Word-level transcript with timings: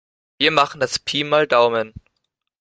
Wir 0.39 0.49
machen 0.49 0.79
das 0.79 0.97
Pi 0.97 1.23
mal 1.23 1.45
Daumen. 1.45 1.93